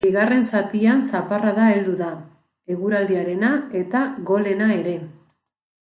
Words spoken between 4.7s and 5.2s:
ere.